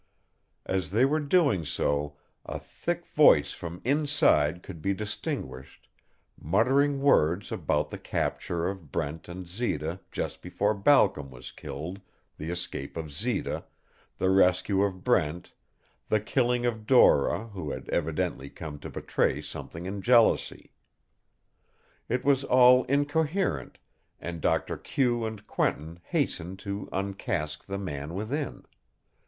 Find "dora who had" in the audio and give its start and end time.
16.87-17.87